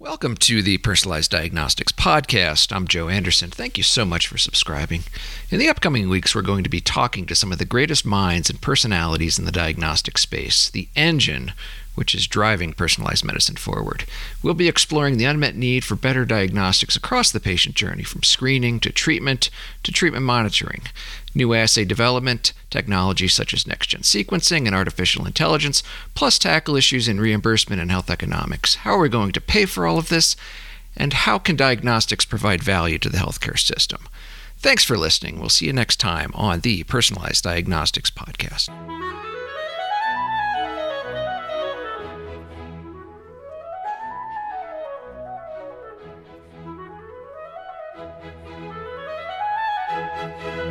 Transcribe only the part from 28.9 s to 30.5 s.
are we going to pay for all of this?